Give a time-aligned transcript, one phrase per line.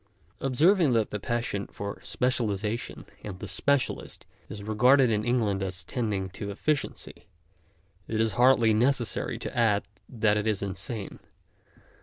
[0.39, 5.83] Observing that the passion for specializa tion and the specialist is regarded in England as
[5.83, 7.27] tending to efficiency,
[8.07, 11.19] it is hardly necessary to add that it is insane.